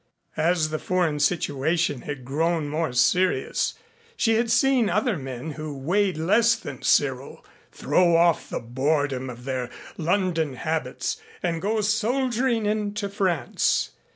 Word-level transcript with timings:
As 0.37 0.71
the 0.71 0.79
foreign 0.79 1.19
situation 1.19 2.01
had 2.01 2.25
grown 2.25 2.67
more 2.69 2.91
serious 2.91 3.75
she 4.17 4.33
had 4.33 4.49
seen 4.49 4.89
other 4.89 5.15
men 5.15 5.51
who 5.51 5.77
weighed 5.77 6.17
less 6.17 6.55
than 6.55 6.81
Cyril 6.81 7.45
throw 7.71 8.15
off 8.15 8.49
the 8.49 8.59
boredom 8.59 9.29
of 9.29 9.45
their 9.45 9.69
London 9.99 10.55
habits 10.55 11.17
and 11.43 11.61
go 11.61 11.81
soldiering 11.81 12.65
into 12.65 13.09
France. 13.09 13.91